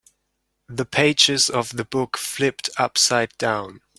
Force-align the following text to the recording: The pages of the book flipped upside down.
The 0.67 0.85
pages 0.87 1.47
of 1.47 1.77
the 1.77 1.85
book 1.85 2.17
flipped 2.17 2.71
upside 2.75 3.37
down. 3.37 3.81